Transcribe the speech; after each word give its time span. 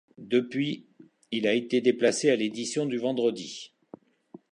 Depuis, 0.17 0.87
il 1.29 1.45
a 1.45 1.53
été 1.53 1.79
déplacé 1.79 2.31
à 2.31 2.35
l'édition 2.35 2.87
du 2.87 2.97
vendredi. 2.97 3.71